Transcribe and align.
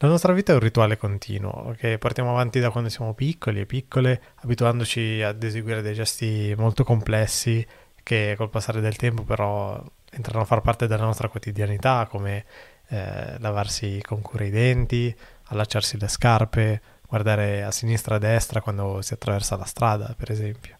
La 0.00 0.06
nostra 0.06 0.32
vita 0.32 0.52
è 0.52 0.54
un 0.54 0.60
rituale 0.60 0.96
continuo 0.96 1.74
che 1.76 1.98
portiamo 1.98 2.30
avanti 2.30 2.60
da 2.60 2.70
quando 2.70 2.88
siamo 2.88 3.14
piccoli 3.14 3.58
e 3.58 3.66
piccole, 3.66 4.22
abituandoci 4.36 5.22
ad 5.22 5.42
eseguire 5.42 5.82
dei 5.82 5.94
gesti 5.94 6.54
molto 6.56 6.84
complessi 6.84 7.66
che 8.04 8.34
col 8.36 8.48
passare 8.48 8.80
del 8.80 8.94
tempo 8.94 9.24
però 9.24 9.82
entrano 10.12 10.42
a 10.42 10.44
far 10.44 10.60
parte 10.60 10.86
della 10.86 11.02
nostra 11.02 11.26
quotidianità, 11.26 12.06
come 12.08 12.44
eh, 12.90 13.40
lavarsi 13.40 14.00
con 14.00 14.22
cura 14.22 14.44
i 14.44 14.50
denti, 14.50 15.12
allacciarsi 15.46 15.98
le 15.98 16.06
scarpe, 16.06 16.80
guardare 17.08 17.64
a 17.64 17.72
sinistra 17.72 18.14
e 18.14 18.16
a 18.18 18.20
destra 18.20 18.60
quando 18.60 19.02
si 19.02 19.14
attraversa 19.14 19.56
la 19.56 19.64
strada, 19.64 20.14
per 20.16 20.30
esempio. 20.30 20.76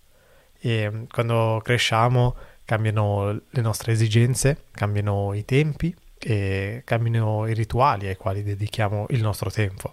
E 0.60 0.88
mm, 0.88 1.04
quando 1.10 1.60
cresciamo 1.64 2.36
cambiano 2.64 3.32
le 3.32 3.62
nostre 3.62 3.90
esigenze, 3.90 4.66
cambiano 4.70 5.34
i 5.34 5.44
tempi 5.44 5.92
e 6.18 6.82
cambiano 6.84 7.46
i 7.46 7.54
rituali 7.54 8.06
ai 8.08 8.16
quali 8.16 8.42
dedichiamo 8.42 9.06
il 9.10 9.22
nostro 9.22 9.50
tempo. 9.50 9.92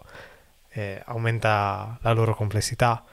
E 0.69 1.01
aumenta 1.05 1.97
la 2.01 2.11
loro 2.11 2.35
complessità. 2.35 3.03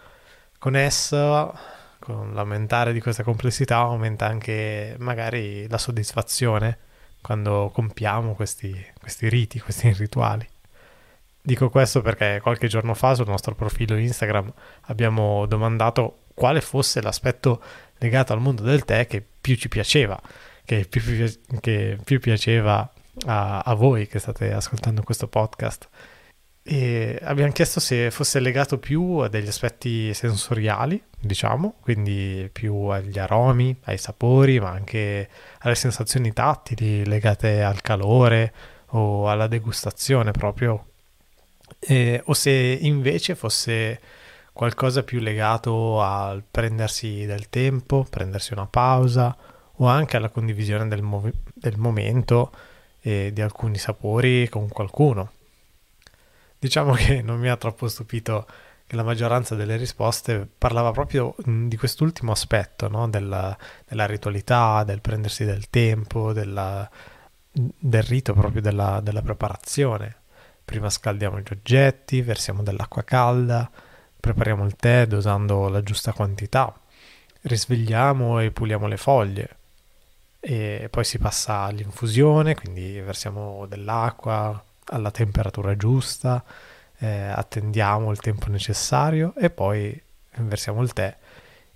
Con 0.58 0.76
essa, 0.76 1.52
con 1.98 2.34
l'aumentare 2.34 2.92
di 2.92 3.00
questa 3.00 3.22
complessità, 3.22 3.78
aumenta 3.78 4.26
anche 4.26 4.96
magari 4.98 5.68
la 5.68 5.78
soddisfazione 5.78 6.78
quando 7.20 7.70
compiamo 7.72 8.34
questi, 8.34 8.74
questi 8.98 9.28
riti, 9.28 9.60
questi 9.60 9.92
rituali. 9.92 10.46
Dico 11.40 11.70
questo 11.70 12.02
perché 12.02 12.40
qualche 12.40 12.68
giorno 12.68 12.94
fa 12.94 13.14
sul 13.14 13.26
nostro 13.26 13.54
profilo 13.54 13.96
Instagram 13.96 14.52
abbiamo 14.82 15.46
domandato 15.46 16.18
quale 16.34 16.60
fosse 16.60 17.02
l'aspetto 17.02 17.60
legato 17.98 18.32
al 18.32 18.40
mondo 18.40 18.62
del 18.62 18.84
tè 18.84 19.06
che 19.06 19.24
più 19.40 19.56
ci 19.56 19.68
piaceva, 19.68 20.20
che 20.64 20.86
più, 20.88 21.02
che 21.60 21.98
più 22.04 22.20
piaceva 22.20 22.88
a, 23.26 23.60
a 23.60 23.74
voi 23.74 24.06
che 24.06 24.18
state 24.18 24.52
ascoltando 24.52 25.02
questo 25.02 25.28
podcast. 25.28 25.88
E 26.64 27.18
abbiamo 27.22 27.50
chiesto 27.50 27.80
se 27.80 28.10
fosse 28.12 28.38
legato 28.38 28.78
più 28.78 29.16
a 29.16 29.28
degli 29.28 29.48
aspetti 29.48 30.14
sensoriali, 30.14 31.02
diciamo, 31.18 31.74
quindi 31.80 32.48
più 32.52 32.74
agli 32.84 33.18
aromi, 33.18 33.76
ai 33.84 33.98
sapori, 33.98 34.60
ma 34.60 34.70
anche 34.70 35.28
alle 35.60 35.74
sensazioni 35.74 36.32
tattili 36.32 37.04
legate 37.04 37.62
al 37.62 37.80
calore 37.80 38.52
o 38.90 39.28
alla 39.28 39.48
degustazione 39.48 40.30
proprio, 40.30 40.86
e, 41.80 42.22
o 42.26 42.32
se 42.32 42.50
invece 42.50 43.34
fosse 43.34 44.00
qualcosa 44.52 45.02
più 45.02 45.18
legato 45.18 46.00
al 46.00 46.44
prendersi 46.48 47.24
del 47.26 47.48
tempo, 47.48 48.06
prendersi 48.08 48.52
una 48.52 48.66
pausa 48.66 49.36
o 49.76 49.86
anche 49.86 50.16
alla 50.16 50.28
condivisione 50.28 50.86
del, 50.86 51.02
mov- 51.02 51.34
del 51.54 51.76
momento 51.78 52.52
e 53.02 53.32
di 53.32 53.42
alcuni 53.42 53.76
sapori 53.76 54.48
con 54.48 54.68
qualcuno. 54.68 55.32
Diciamo 56.58 56.92
che 56.94 57.20
non 57.20 57.40
mi 57.40 57.48
ha 57.48 57.56
troppo 57.56 57.88
stupito 57.88 58.46
che 58.86 58.94
la 58.94 59.02
maggioranza 59.02 59.56
delle 59.56 59.76
risposte 59.76 60.48
parlava 60.58 60.92
proprio 60.92 61.34
di 61.44 61.76
quest'ultimo 61.76 62.30
aspetto, 62.30 62.88
no? 62.88 63.08
della, 63.08 63.56
della, 63.88 64.06
ritualità, 64.06 64.84
del 64.84 65.00
prendersi 65.00 65.44
del 65.44 65.68
tempo, 65.70 66.32
della, 66.32 66.88
del 67.50 68.02
rito 68.02 68.32
proprio 68.34 68.62
della, 68.62 69.00
della 69.02 69.22
preparazione. 69.22 70.16
Prima 70.64 70.88
scaldiamo 70.88 71.40
gli 71.40 71.50
oggetti, 71.50 72.22
versiamo 72.22 72.62
dell'acqua 72.62 73.02
calda, 73.02 73.68
prepariamo 74.20 74.64
il 74.64 74.76
tè 74.76 75.06
dosando 75.06 75.68
la 75.68 75.82
giusta 75.82 76.12
quantità, 76.12 76.72
risvegliamo 77.40 78.38
e 78.38 78.52
puliamo 78.52 78.86
le 78.86 78.96
foglie, 78.96 79.56
e 80.44 80.88
poi 80.90 81.04
si 81.04 81.18
passa 81.18 81.60
all'infusione, 81.60 82.56
quindi 82.56 82.98
versiamo 83.00 83.64
dell'acqua 83.66 84.60
alla 84.86 85.12
temperatura 85.12 85.76
giusta, 85.76 86.42
eh, 86.98 87.08
attendiamo 87.28 88.10
il 88.10 88.18
tempo 88.18 88.50
necessario 88.50 89.34
e 89.36 89.50
poi 89.50 90.00
versiamo 90.38 90.82
il 90.82 90.92
tè. 90.92 91.16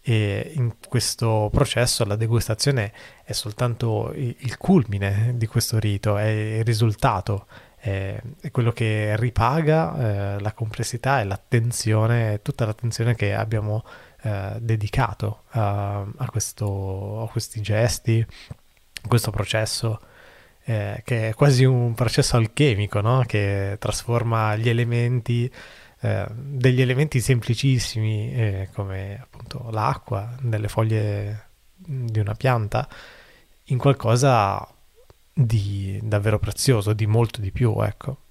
E 0.03 0.53
in 0.55 0.75
questo 0.89 1.49
processo 1.53 2.05
la 2.05 2.17
degustazione 2.17 2.93
è 3.25 3.33
soltanto 3.33 4.13
il 4.15 4.57
culmine 4.57 5.35
di 5.37 5.47
questo 5.47 5.79
rito, 5.79 6.17
è 6.17 6.27
il 6.27 6.65
risultato, 6.65 7.47
è, 7.77 8.21
quello 8.51 8.73
che 8.73 9.15
ripaga 9.17 10.37
eh, 10.37 10.41
la 10.41 10.53
complessità 10.53 11.21
e 11.21 11.25
l'attenzione, 11.25 12.43
tutta 12.43 12.67
l'attenzione 12.67 13.15
che 13.15 13.33
abbiamo 13.33 13.85
eh, 14.27 14.57
dedicato 14.59 15.43
a, 15.51 16.01
a, 16.01 16.31
questo, 16.31 17.23
a, 17.23 17.29
questi 17.29 17.61
gesti, 17.61 18.27
a 19.03 19.07
questo 19.07 19.31
processo, 19.31 20.01
eh, 20.65 21.01
che 21.05 21.29
è 21.29 21.35
quasi 21.35 21.65
un 21.65 21.95
processo 21.95 22.37
alchemico, 22.37 23.01
no? 23.01 23.23
che 23.25 23.77
trasforma 23.79 24.57
gli 24.57 24.69
elementi, 24.69 25.49
eh, 26.01 26.27
degli 26.29 26.81
elementi 26.81 27.21
semplicissimi 27.21 28.35
eh, 28.35 28.69
come 28.75 29.21
appunto 29.23 29.71
l'acqua, 29.71 30.35
delle 30.41 30.67
foglie 30.67 31.51
di 31.77 32.19
una 32.19 32.35
pianta, 32.35 32.89
in 33.67 33.79
qualcosa 33.79 34.67
di 35.33 36.01
davvero 36.03 36.41
prezioso, 36.41 36.95
di 36.95 37.07
molto 37.07 37.41
di 37.41 37.53
più, 37.53 37.81
ecco. 37.81 38.23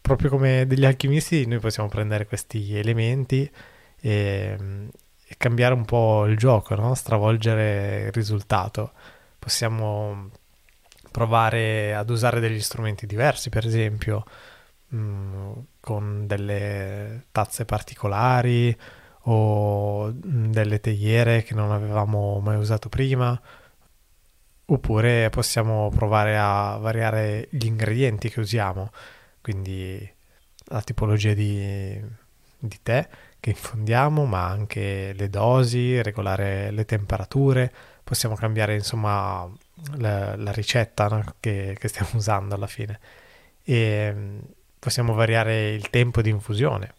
Proprio 0.00 0.30
come 0.30 0.66
degli 0.66 0.86
alchimisti 0.86 1.44
noi 1.44 1.58
possiamo 1.58 1.90
prendere 1.90 2.24
questi 2.24 2.74
elementi 2.78 3.50
e, 4.00 4.56
e 5.28 5.36
cambiare 5.36 5.74
un 5.74 5.84
po' 5.84 6.24
il 6.26 6.38
gioco, 6.38 6.74
no? 6.74 6.94
stravolgere 6.94 8.06
il 8.06 8.12
risultato. 8.12 8.92
Possiamo 9.38 10.30
provare 11.10 11.94
ad 11.94 12.08
usare 12.10 12.40
degli 12.40 12.60
strumenti 12.60 13.06
diversi, 13.06 13.50
per 13.50 13.66
esempio, 13.66 14.24
mh, 14.88 14.96
mm, 14.98 15.52
con 15.80 16.26
delle 16.26 17.26
tazze 17.32 17.64
particolari 17.66 18.76
o 19.30 20.10
delle 20.14 20.80
teiere 20.80 21.42
che 21.42 21.54
non 21.54 21.72
avevamo 21.72 22.40
mai 22.40 22.56
usato 22.56 22.88
prima, 22.88 23.38
oppure 24.66 25.28
possiamo 25.30 25.90
provare 25.90 26.38
a 26.38 26.78
variare 26.78 27.48
gli 27.50 27.66
ingredienti 27.66 28.30
che 28.30 28.40
usiamo, 28.40 28.90
quindi 29.42 30.10
la 30.70 30.82
tipologia 30.82 31.34
di, 31.34 32.00
di 32.58 32.78
tè 32.82 33.08
che 33.40 33.50
infondiamo, 33.50 34.24
ma 34.24 34.46
anche 34.46 35.12
le 35.14 35.28
dosi, 35.28 36.00
regolare 36.02 36.70
le 36.70 36.84
temperature, 36.84 37.72
possiamo 38.04 38.34
cambiare 38.34 38.74
insomma 38.74 39.48
la, 39.96 40.34
la 40.36 40.52
ricetta 40.52 41.08
no? 41.08 41.34
che, 41.40 41.76
che, 41.78 41.88
stiamo 41.88 42.10
usando 42.16 42.54
alla 42.54 42.66
fine 42.66 42.98
e 43.62 44.12
mm, 44.12 44.38
possiamo 44.78 45.14
variare 45.14 45.70
il 45.70 45.90
tempo 45.90 46.22
di 46.22 46.30
infusione. 46.30 46.94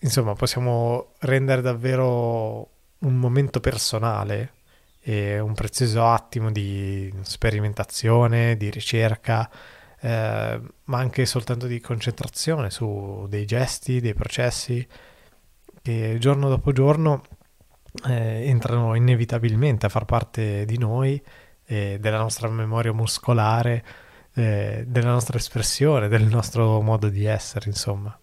Insomma, 0.00 0.34
possiamo 0.34 1.14
rendere 1.20 1.62
davvero 1.62 2.70
un 2.98 3.16
momento 3.16 3.60
personale 3.60 4.52
e 5.00 5.38
un 5.38 5.54
prezioso 5.54 6.06
attimo 6.06 6.50
di 6.52 7.12
sperimentazione, 7.22 8.56
di 8.56 8.70
ricerca, 8.70 9.50
eh, 10.00 10.60
ma 10.84 10.98
anche 10.98 11.26
soltanto 11.26 11.66
di 11.66 11.80
concentrazione 11.80 12.70
su 12.70 13.26
dei 13.28 13.46
gesti, 13.46 14.00
dei 14.00 14.14
processi 14.14 14.86
che 15.86 16.16
giorno 16.18 16.48
dopo 16.48 16.72
giorno 16.72 17.22
eh, 18.08 18.48
entrano 18.48 18.96
inevitabilmente 18.96 19.86
a 19.86 19.88
far 19.88 20.04
parte 20.04 20.64
di 20.64 20.78
noi, 20.78 21.22
eh, 21.64 21.98
della 22.00 22.18
nostra 22.18 22.48
memoria 22.48 22.92
muscolare, 22.92 23.84
eh, 24.34 24.84
della 24.84 25.12
nostra 25.12 25.38
espressione, 25.38 26.08
del 26.08 26.24
nostro 26.24 26.80
modo 26.80 27.08
di 27.08 27.24
essere, 27.24 27.68
insomma. 27.68 28.18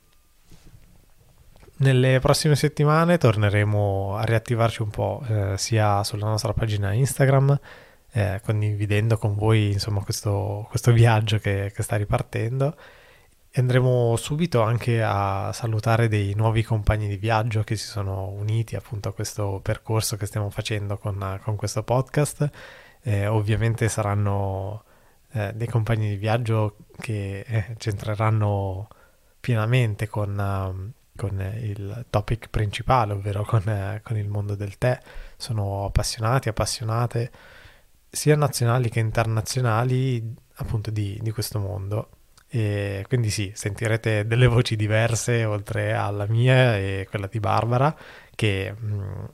Nelle 1.77 2.19
prossime 2.19 2.57
settimane 2.57 3.17
torneremo 3.17 4.17
a 4.17 4.25
riattivarci 4.25 4.81
un 4.81 4.89
po' 4.89 5.23
eh, 5.25 5.53
sia 5.57 6.03
sulla 6.03 6.27
nostra 6.27 6.51
pagina 6.51 6.91
Instagram, 6.91 7.57
eh, 8.11 8.41
condividendo 8.43 9.17
con 9.17 9.35
voi 9.35 9.71
insomma, 9.71 10.03
questo, 10.03 10.67
questo 10.69 10.91
viaggio 10.91 11.37
che, 11.37 11.71
che 11.73 11.81
sta 11.81 11.95
ripartendo 11.95 12.75
andremo 13.61 14.15
subito 14.15 14.61
anche 14.63 15.03
a 15.03 15.51
salutare 15.53 16.07
dei 16.07 16.33
nuovi 16.33 16.63
compagni 16.63 17.07
di 17.07 17.17
viaggio 17.17 17.63
che 17.63 17.75
si 17.75 17.85
sono 17.85 18.29
uniti 18.29 18.75
appunto 18.75 19.09
a 19.09 19.13
questo 19.13 19.59
percorso 19.61 20.17
che 20.17 20.25
stiamo 20.25 20.49
facendo 20.49 20.97
con, 20.97 21.39
con 21.43 21.55
questo 21.55 21.83
podcast. 21.83 22.49
Eh, 23.01 23.27
ovviamente 23.27 23.89
saranno 23.89 24.83
eh, 25.33 25.51
dei 25.53 25.67
compagni 25.67 26.09
di 26.09 26.15
viaggio 26.15 26.77
che 26.99 27.41
eh, 27.41 27.75
c'entreranno 27.77 28.87
pienamente 29.39 30.07
con, 30.07 30.31
uh, 30.37 30.91
con, 31.15 31.39
il 31.61 32.05
topic 32.09 32.49
principale, 32.49 33.13
ovvero 33.13 33.43
con, 33.43 33.63
uh, 33.65 34.01
con 34.01 34.17
il 34.17 34.29
mondo 34.29 34.55
del 34.55 34.77
tè. 34.77 34.97
Sono 35.37 35.85
appassionati, 35.85 36.49
appassionate 36.49 37.31
sia 38.09 38.35
nazionali 38.35 38.89
che 38.89 38.99
internazionali 38.99 40.35
appunto 40.55 40.91
di, 40.91 41.19
di 41.21 41.31
questo 41.31 41.59
mondo 41.59 42.09
e 42.55 43.03
quindi 43.07 43.31
sì, 43.31 43.51
sentirete 43.55 44.27
delle 44.27 44.45
voci 44.45 44.75
diverse 44.75 45.43
oltre 45.43 45.93
alla 45.93 46.27
mia 46.27 46.77
e 46.77 47.07
quella 47.09 47.25
di 47.25 47.39
Barbara, 47.39 47.97
che 48.35 48.71
mh, 48.71 48.93
mm, 48.93 49.25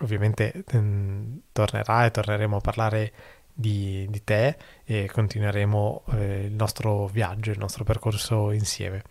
ovviamente 0.00 0.64
mh, 0.72 0.78
mm, 0.78 1.36
tornerà 1.52 2.06
e 2.06 2.10
torneremo 2.10 2.56
a 2.56 2.60
parlare 2.60 3.12
di, 3.52 4.06
di 4.08 4.24
te 4.24 4.56
e 4.84 5.10
continueremo 5.12 6.04
eh, 6.12 6.44
il 6.46 6.54
nostro 6.54 7.06
viaggio, 7.08 7.50
il 7.50 7.58
nostro 7.58 7.84
percorso 7.84 8.50
insieme. 8.52 9.02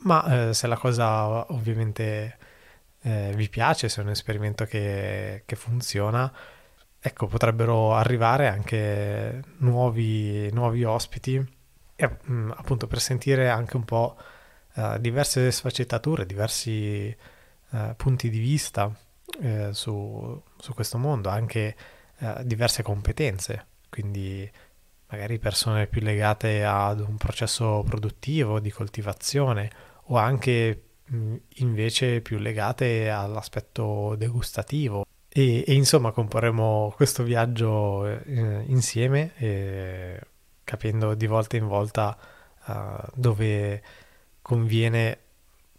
Ma 0.00 0.48
eh, 0.50 0.54
se 0.54 0.66
la 0.66 0.76
cosa 0.76 1.50
ovviamente 1.54 2.36
eh, 3.00 3.32
vi 3.34 3.48
piace, 3.48 3.88
se 3.88 4.02
è 4.02 4.04
un 4.04 4.10
esperimento 4.10 4.66
che, 4.66 5.44
che, 5.46 5.56
funziona, 5.56 6.30
ecco, 7.00 7.26
potrebbero 7.28 7.94
arrivare 7.94 8.46
anche 8.48 9.42
nuovi, 9.60 10.50
nuovi 10.52 10.84
ospiti, 10.84 11.62
e, 11.96 12.06
mh, 12.08 12.32
mm, 12.32 12.50
appunto 12.56 12.86
per 12.86 13.00
sentire 13.00 13.48
anche 13.48 13.76
un 13.76 13.84
po' 13.84 14.16
uh, 14.74 14.98
diverse 14.98 15.50
sfaccettature, 15.50 16.26
diversi 16.26 17.14
uh, 17.70 17.94
punti 17.96 18.30
di 18.30 18.38
vista 18.38 18.86
uh, 19.40 19.72
su, 19.72 20.42
su, 20.58 20.74
questo 20.74 20.98
mondo, 20.98 21.28
anche 21.28 21.76
diverse 22.44 22.82
competenze, 22.82 23.66
quindi 23.90 24.50
magari 25.08 25.38
persone 25.38 25.88
più 25.88 26.00
legate 26.00 26.64
ad 26.64 27.00
un 27.00 27.16
processo 27.16 27.82
produttivo 27.84 28.60
di 28.60 28.70
coltivazione 28.70 29.70
o 30.04 30.16
anche 30.16 30.82
invece 31.56 32.20
più 32.20 32.38
legate 32.38 33.10
all'aspetto 33.10 34.14
degustativo. 34.16 35.04
E, 35.28 35.64
e 35.66 35.74
insomma 35.74 36.12
comporremo 36.12 36.92
questo 36.94 37.24
viaggio 37.24 38.06
eh, 38.06 38.64
insieme, 38.68 39.32
eh, 39.36 40.20
capendo 40.64 41.14
di 41.14 41.26
volta 41.26 41.56
in 41.56 41.66
volta 41.66 42.16
uh, 42.66 42.74
dove 43.14 43.82
conviene 44.42 45.18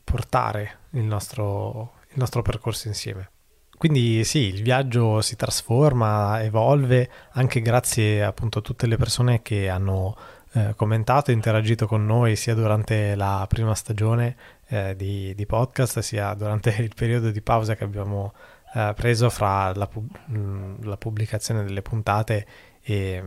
portare 0.03 0.77
il 0.91 1.03
nostro, 1.03 1.93
il 2.09 2.15
nostro 2.17 2.41
percorso 2.41 2.87
insieme. 2.87 3.29
Quindi 3.77 4.23
sì, 4.23 4.39
il 4.39 4.61
viaggio 4.63 5.21
si 5.21 5.35
trasforma, 5.35 6.41
evolve 6.41 7.09
anche 7.31 7.61
grazie 7.61 8.23
appunto 8.23 8.59
a 8.59 8.61
tutte 8.61 8.87
le 8.87 8.95
persone 8.95 9.41
che 9.41 9.67
hanno 9.67 10.15
eh, 10.53 10.73
commentato 10.77 11.31
e 11.31 11.33
interagito 11.33 11.85
con 11.85 12.05
noi 12.05 12.37
sia 12.37 12.53
durante 12.55 13.15
la 13.15 13.45
prima 13.49 13.75
stagione 13.75 14.37
eh, 14.67 14.95
di, 14.95 15.35
di, 15.35 15.45
podcast 15.45 15.99
sia 15.99 16.33
durante 16.33 16.73
il 16.79 16.93
periodo 16.95 17.31
di 17.31 17.41
pausa 17.41 17.75
che 17.75 17.83
abbiamo 17.83 18.33
eh, 18.73 18.93
preso 18.95 19.29
fra 19.29 19.73
la, 19.75 19.87
pub- 19.87 20.17
mm, 20.31 20.83
la, 20.83 20.95
pubblicazione 20.95 21.65
delle 21.65 21.81
puntate 21.81 22.47
e, 22.81 23.21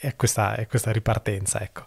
e, 0.00 0.16
questa, 0.16 0.56
e 0.56 0.66
questa, 0.66 0.92
ripartenza. 0.92 1.60
Ecco. 1.60 1.86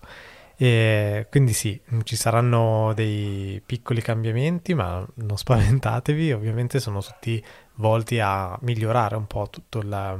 E 0.57 1.27
quindi 1.29 1.53
sì, 1.53 1.79
ci 2.03 2.15
saranno 2.15 2.91
dei 2.93 3.61
piccoli 3.65 4.01
cambiamenti, 4.01 4.73
ma 4.73 5.05
non 5.15 5.37
spaventatevi, 5.37 6.31
ovviamente 6.33 6.79
sono 6.79 7.01
tutti 7.01 7.43
volti 7.75 8.19
a 8.19 8.57
migliorare 8.61 9.15
un 9.15 9.25
po' 9.25 9.49
tutta 9.49 10.17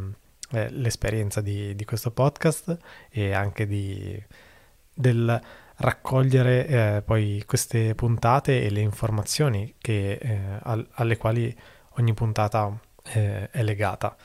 eh, 0.52 0.70
l'esperienza 0.72 1.42
di, 1.42 1.76
di, 1.76 1.86
questo 1.86 2.12
podcast 2.12 2.78
e 3.10 3.34
anche 3.34 3.68
di, 3.68 4.22
del 4.94 5.42
raccogliere 5.76 6.68
eh, 6.68 7.02
poi 7.06 7.44
queste 7.46 7.96
puntate 7.96 8.64
e 8.64 8.70
le 8.70 8.82
informazioni 8.82 9.76
che, 9.80 10.14
eh, 10.14 10.40
al, 10.64 10.88
alle 10.94 11.18
quali 11.18 11.56
ogni 11.98 12.14
puntata 12.14 12.78
eh, 13.04 13.50
è 13.50 13.64
legata. 13.64 14.16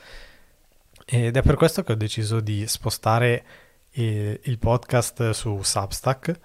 Ed 1.07 1.37
è 1.37 1.41
per 1.43 1.55
questo 1.55 1.83
che 1.83 1.91
ho 1.91 1.95
deciso 1.95 2.39
di 2.39 2.65
spostare 2.67 3.45
il, 3.91 4.39
il 4.43 4.57
podcast 4.57 5.29
su 5.31 5.61
Substack, 5.61 6.39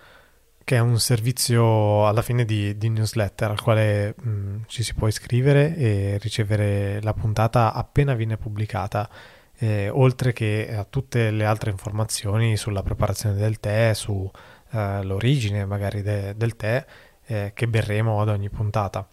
che 0.62 0.76
è 0.76 0.78
un 0.80 1.00
servizio 1.00 2.06
alla 2.06 2.20
fine 2.20 2.44
di, 2.44 2.76
di 2.76 2.90
newsletter 2.90 3.50
al 3.50 3.60
quale 3.62 4.14
mh, 4.16 4.28
mm, 4.28 4.60
ci 4.66 4.82
si 4.82 4.94
può 4.94 5.08
iscrivere 5.08 5.74
e 5.76 6.18
ricevere 6.18 7.00
la 7.02 7.14
puntata 7.14 7.72
appena 7.72 8.14
viene 8.14 8.36
pubblicata. 8.36 9.08
Eh, 9.56 9.88
oltre 9.88 10.32
che 10.32 10.74
a 10.74 10.84
tutte 10.84 11.30
le 11.30 11.44
altre 11.44 11.70
informazioni 11.70 12.56
sulla 12.56 12.82
preparazione 12.82 13.36
del 13.36 13.60
tè, 13.60 13.92
su 13.94 14.30
eh, 14.72 15.64
magari 15.66 16.02
de- 16.02 16.36
del 16.36 16.56
tè 16.56 16.84
eh, 17.26 17.52
che 17.54 17.66
berremo 17.68 18.20
ad 18.20 18.28
ogni 18.28 18.50
puntata. 18.50 19.08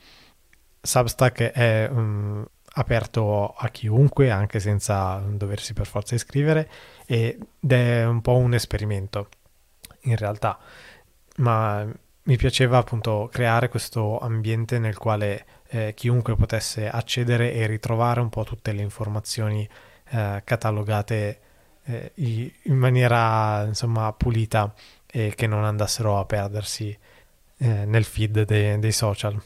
Substack 0.81 1.51
è 1.51 1.89
um, 1.91 2.45
aperto 2.77 3.53
a 3.53 3.69
chiunque, 3.69 4.29
anche 4.29 4.59
senza 4.59 5.21
doversi 5.27 5.74
per 5.74 5.88
forza 5.88 6.15
iscrivere, 6.15 6.69
ed 7.06 7.39
è 7.68 8.06
un 8.06 8.21
po' 8.21 8.38
un 8.38 8.53
esperimento 8.53 9.29
in 10.01 10.15
realtà, 10.15 10.57
ma 11.38 11.85
mi 12.24 12.38
piaceva 12.38 12.77
appunto 12.77 13.29
creare 13.31 13.69
questo 13.69 14.19
ambiente 14.19 14.79
nel 14.79 14.97
quale 14.97 15.45
eh, 15.69 15.94
chiunque 15.95 16.35
potesse 16.35 16.89
accedere 16.89 17.53
e 17.53 17.65
ritrovare 17.65 18.19
un 18.19 18.29
po' 18.29 18.44
tutte 18.44 18.71
le 18.74 18.81
informazioni 18.81 19.68
eh, 20.09 20.41
catalogate 20.44 21.39
eh, 21.85 22.12
in 22.15 22.77
maniera 22.77 23.63
insomma 23.65 24.12
pulita 24.13 24.73
e 25.06 25.33
che 25.35 25.47
non 25.47 25.63
andassero 25.63 26.19
a 26.19 26.25
perdersi 26.25 26.97
eh, 27.57 27.85
nel 27.85 28.03
feed 28.03 28.44
de- 28.44 28.77
dei 28.77 28.91
social, 28.91 29.41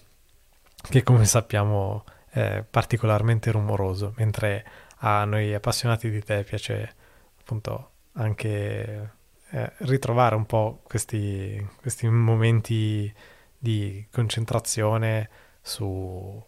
che 0.90 1.04
come 1.04 1.26
sappiamo 1.26 2.04
è 2.32 2.64
particolarmente 2.70 3.52
rumoroso, 3.52 4.14
mentre 4.18 4.66
a 5.04 5.26
noi 5.26 5.54
appassionati 5.54 6.10
di 6.10 6.24
te 6.24 6.44
piace 6.44 6.96
appunto 7.40 7.90
anche 8.14 9.12
eh, 9.50 9.74
ritrovare 9.80 10.36
un 10.36 10.46
po' 10.46 10.80
questi, 10.84 11.66
questi 11.82 12.08
momenti 12.08 13.14
di 13.58 14.06
concentrazione 14.12 15.30
su 15.62 16.44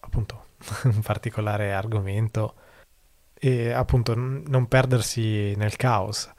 appunto 0.00 0.46
un 0.84 1.00
particolare 1.02 1.72
argomento 1.72 2.54
e 3.34 3.72
appunto 3.72 4.14
non 4.16 4.66
perdersi 4.68 5.54
nel 5.56 5.76
caos. 5.76 6.30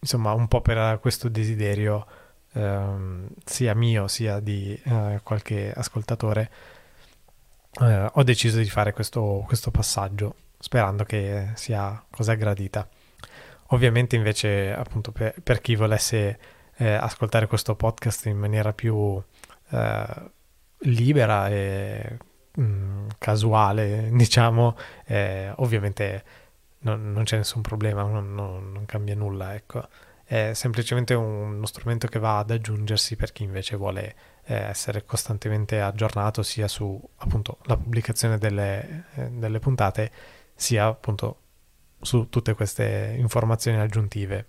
Insomma, 0.00 0.32
un 0.32 0.48
po' 0.48 0.60
per 0.60 1.00
questo 1.00 1.28
desiderio 1.28 2.06
ehm, 2.52 3.28
sia 3.44 3.74
mio 3.74 4.08
sia 4.08 4.40
di 4.40 4.80
eh, 4.84 5.20
qualche 5.22 5.72
ascoltatore, 5.72 6.50
eh, 7.80 8.10
ho 8.12 8.22
deciso 8.22 8.58
di 8.58 8.68
fare 8.68 8.92
questo, 8.92 9.44
questo 9.46 9.70
passaggio 9.70 10.34
sperando 10.58 11.04
che 11.04 11.50
sia 11.54 12.02
cosa 12.10 12.34
gradita. 12.34 12.88
Ovviamente 13.68 14.16
invece 14.16 14.72
appunto 14.72 15.12
per, 15.12 15.34
per 15.42 15.60
chi 15.60 15.76
volesse 15.76 16.38
eh, 16.76 16.92
ascoltare 16.92 17.46
questo 17.46 17.74
podcast 17.76 18.26
in 18.26 18.38
maniera 18.38 18.72
più 18.72 19.22
eh, 19.70 20.30
libera 20.80 21.48
e 21.48 22.16
mh, 22.54 22.62
mm, 22.62 23.06
casuale, 23.18 24.10
diciamo, 24.12 24.76
eh, 25.06 25.52
ovviamente 25.56 26.24
non, 26.80 27.12
non 27.12 27.24
c'è 27.24 27.36
nessun 27.36 27.62
problema, 27.62 28.02
non, 28.02 28.34
non, 28.34 28.72
non, 28.72 28.86
cambia 28.86 29.14
nulla, 29.14 29.54
ecco. 29.54 29.88
È 30.24 30.52
semplicemente 30.54 31.14
un, 31.14 31.54
uno 31.56 31.66
strumento 31.66 32.06
che 32.06 32.18
va 32.18 32.38
ad 32.38 32.50
aggiungersi 32.50 33.16
per 33.16 33.32
chi 33.32 33.42
invece 33.42 33.76
vuole 33.76 34.14
essere 34.54 35.04
costantemente 35.04 35.80
aggiornato 35.80 36.42
sia 36.42 36.68
su 36.68 37.00
appunto 37.16 37.58
la 37.64 37.76
pubblicazione 37.76 38.38
delle, 38.38 39.04
eh, 39.14 39.30
delle 39.30 39.58
puntate, 39.58 40.10
sia 40.54 40.86
appunto 40.86 41.38
su 42.00 42.28
tutte 42.28 42.54
queste 42.54 43.14
informazioni 43.18 43.78
aggiuntive 43.78 44.46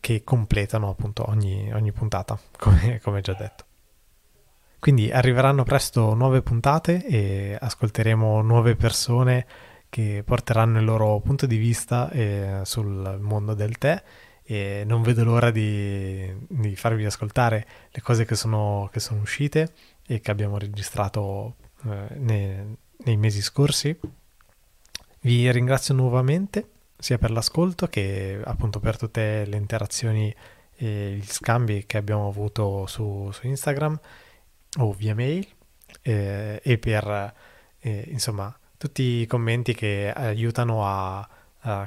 che 0.00 0.22
completano 0.24 0.90
appunto 0.90 1.28
ogni, 1.28 1.72
ogni 1.72 1.92
puntata, 1.92 2.38
come, 2.58 3.00
come 3.02 3.20
già 3.20 3.34
detto. 3.34 3.64
Quindi 4.78 5.10
arriveranno 5.10 5.64
presto 5.64 6.14
nuove 6.14 6.42
puntate 6.42 7.04
e 7.04 7.56
ascolteremo 7.58 8.42
nuove 8.42 8.76
persone 8.76 9.46
che 9.88 10.22
porteranno 10.24 10.78
il 10.78 10.84
loro 10.84 11.18
punto 11.20 11.46
di 11.46 11.56
vista 11.56 12.10
eh, 12.10 12.60
sul 12.64 13.18
mondo 13.20 13.54
del 13.54 13.78
tè 13.78 14.02
e 14.48 14.84
non 14.86 15.02
vedo 15.02 15.24
l'ora 15.24 15.50
di, 15.50 16.32
di 16.46 16.76
farvi 16.76 17.04
ascoltare 17.04 17.66
le 17.90 18.00
cose 18.00 18.24
che 18.24 18.36
sono, 18.36 18.88
che 18.92 19.00
sono, 19.00 19.20
uscite 19.20 19.72
e 20.06 20.20
che 20.20 20.30
abbiamo 20.30 20.56
registrato 20.56 21.56
eh, 21.84 22.14
nei, 22.14 22.76
nei 22.98 23.16
mesi 23.16 23.42
scorsi. 23.42 23.98
Vi 25.20 25.50
ringrazio 25.50 25.94
nuovamente 25.94 26.68
sia 26.96 27.18
per 27.18 27.32
l'ascolto 27.32 27.88
che 27.88 28.40
appunto 28.44 28.78
per 28.78 28.96
tutte 28.96 29.44
le 29.44 29.56
interazioni 29.56 30.34
e 30.76 31.16
gli 31.18 31.26
scambi 31.26 31.84
che 31.84 31.96
abbiamo 31.96 32.28
avuto 32.28 32.86
su, 32.86 33.28
su 33.32 33.46
Instagram 33.46 33.98
o 34.78 34.92
via 34.92 35.14
mail 35.14 35.46
eh, 36.02 36.60
e 36.62 36.78
per 36.78 37.34
eh, 37.80 38.04
insomma 38.10 38.56
tutti 38.78 39.02
i 39.02 39.26
commenti 39.26 39.74
che 39.74 40.12
aiutano 40.14 40.86
a, 40.86 41.28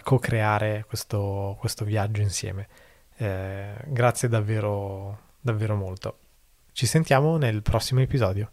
co-creare 0.04 0.84
questo, 0.88 1.56
questo, 1.60 1.86
viaggio 1.86 2.22
insieme. 2.22 2.68
Eh, 3.18 3.74
grazie 3.88 4.28
davvero, 4.28 5.20
davvero 5.40 5.76
molto. 5.76 6.18
Ci 6.72 6.86
sentiamo 6.86 7.38
nel 7.38 7.62
prossimo 7.62 8.02
episodio. 8.02 8.52